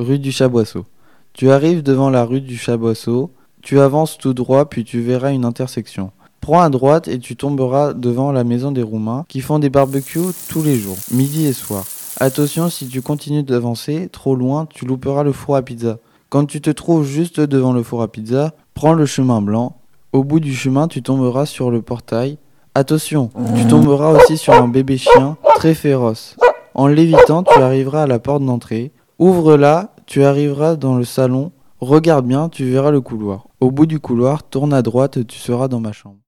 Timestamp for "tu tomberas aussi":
23.56-24.36